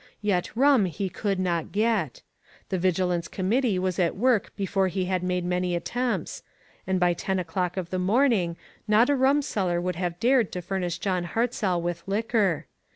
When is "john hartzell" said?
10.97-11.83